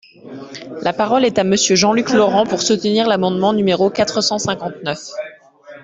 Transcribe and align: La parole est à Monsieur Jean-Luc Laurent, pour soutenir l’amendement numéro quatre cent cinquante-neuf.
La 0.81 0.93
parole 0.93 1.25
est 1.25 1.37
à 1.37 1.43
Monsieur 1.43 1.75
Jean-Luc 1.75 2.09
Laurent, 2.09 2.47
pour 2.47 2.63
soutenir 2.63 3.05
l’amendement 3.07 3.53
numéro 3.53 3.91
quatre 3.91 4.21
cent 4.21 4.39
cinquante-neuf. 4.39 5.11